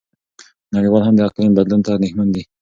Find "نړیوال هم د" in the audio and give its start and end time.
0.75-1.21